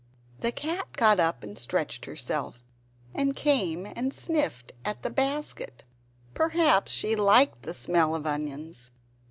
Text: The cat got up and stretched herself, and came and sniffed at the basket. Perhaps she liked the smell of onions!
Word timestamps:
The 0.39 0.51
cat 0.51 0.93
got 0.93 1.19
up 1.19 1.43
and 1.43 1.59
stretched 1.59 2.05
herself, 2.05 2.63
and 3.13 3.35
came 3.35 3.85
and 3.85 4.11
sniffed 4.11 4.71
at 4.83 5.03
the 5.03 5.11
basket. 5.11 5.83
Perhaps 6.33 6.91
she 6.91 7.15
liked 7.15 7.61
the 7.61 7.73
smell 7.75 8.15
of 8.15 8.25
onions! 8.25 8.89